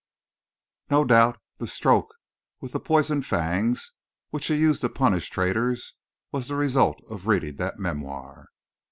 No 0.89 1.05
doubt 1.05 1.39
the 1.59 1.67
stroke 1.67 2.15
with 2.59 2.71
the 2.71 2.79
poisoned 2.79 3.23
fangs, 3.23 3.91
which 4.31 4.47
he 4.47 4.55
used 4.55 4.81
to 4.81 4.89
punish 4.89 5.29
traitors, 5.29 5.93
was 6.31 6.47
the 6.47 6.55
result 6.55 7.03
of 7.07 7.27
reading 7.27 7.57
that 7.57 7.77
memoir." 7.77 8.47